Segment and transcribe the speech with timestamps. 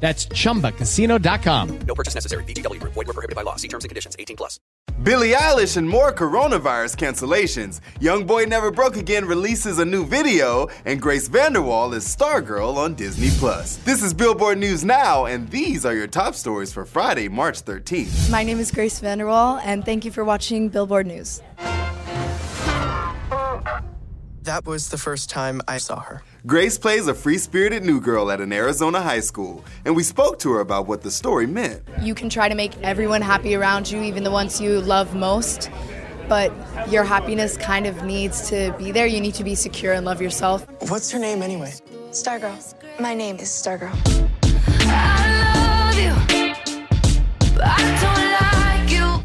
[0.00, 1.78] That's chumbacasino.com.
[1.80, 2.44] No purchase necessary.
[2.44, 2.94] VGW Group.
[2.94, 3.56] Void were prohibited by law.
[3.56, 4.16] See terms and conditions.
[4.18, 4.58] 18 plus.
[5.02, 7.80] Billie Eilish and more coronavirus cancellations.
[8.00, 12.94] Young Boy Never Broke Again releases a new video, and Grace VanderWaal is Stargirl on
[12.94, 13.76] Disney Plus.
[13.78, 18.28] This is Billboard News Now, and these are your top stories for Friday, March 13th.
[18.28, 21.42] My name is Grace VanderWaal, and thank you for watching Billboard News.
[24.48, 26.22] That was the first time I saw her.
[26.46, 30.38] Grace plays a free spirited new girl at an Arizona high school, and we spoke
[30.38, 31.82] to her about what the story meant.
[32.00, 35.70] You can try to make everyone happy around you, even the ones you love most,
[36.30, 36.50] but
[36.90, 39.06] your happiness kind of needs to be there.
[39.06, 40.66] You need to be secure and love yourself.
[40.88, 41.74] What's her name anyway?
[42.12, 42.74] Stargirl.
[42.98, 43.92] My name is Stargirl.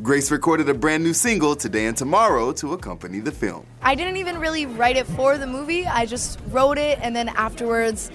[0.04, 3.66] Grace recorded a brand new single today and tomorrow to accompany the film.
[3.82, 7.30] I didn't even really write it for the movie, I just wrote it, and then
[7.30, 8.12] afterwards,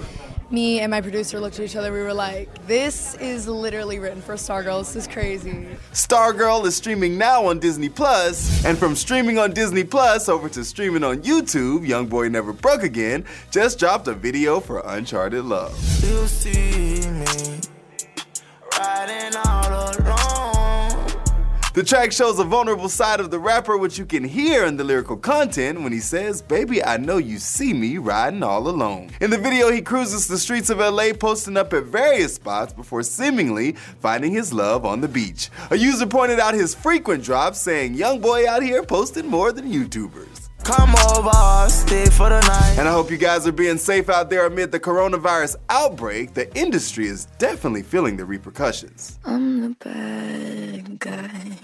[0.50, 1.90] me and my producer looked at each other.
[1.90, 4.80] We were like, this is literally written for Stargirl.
[4.80, 5.66] This is crazy.
[5.94, 10.66] Stargirl is streaming now on Disney Plus, and from streaming on Disney Plus over to
[10.66, 15.72] streaming on YouTube, Young Boy Never Broke Again just dropped a video for Uncharted Love.
[21.78, 24.82] The track shows a vulnerable side of the rapper, which you can hear in the
[24.82, 29.10] lyrical content when he says, Baby, I know you see me riding all alone.
[29.20, 33.04] In the video, he cruises the streets of LA, posting up at various spots before
[33.04, 35.50] seemingly finding his love on the beach.
[35.70, 39.70] A user pointed out his frequent drops, saying, Young boy out here posting more than
[39.70, 40.37] YouTubers.
[40.68, 42.74] Come over, stay for the night.
[42.78, 46.34] And I hope you guys are being safe out there amid the coronavirus outbreak.
[46.34, 49.18] The industry is definitely feeling the repercussions.
[49.24, 51.56] I'm the bad guy.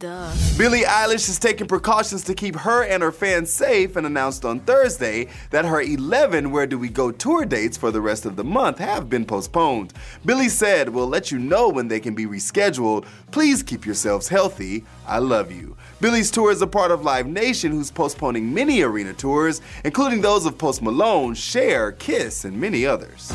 [0.00, 0.32] Duh.
[0.56, 4.60] Billie Eilish is taking precautions to keep her and her fans safe and announced on
[4.60, 8.44] Thursday that her 11 Where Do We Go tour dates for the rest of the
[8.44, 9.92] month have been postponed.
[10.24, 13.06] Billie said, We'll let you know when they can be rescheduled.
[13.32, 14.84] Please keep yourselves healthy.
[15.04, 15.76] I love you.
[16.00, 20.46] Billie's tour is a part of Live Nation, who's postponing many arena tours, including those
[20.46, 23.32] of Post Malone, Cher, Kiss, and many others.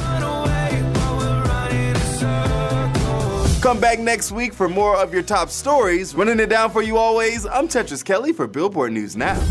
[3.64, 6.14] Come back next week for more of your top stories.
[6.14, 9.42] Running it down for you always, I'm Tetris Kelly for Billboard News Now.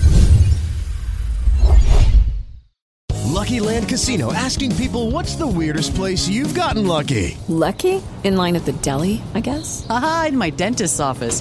[3.24, 7.38] Lucky Land Casino asking people what's the weirdest place you've gotten lucky?
[7.48, 8.02] Lucky?
[8.22, 9.86] In line at the deli, I guess?
[9.88, 11.40] Aha, in my dentist's office.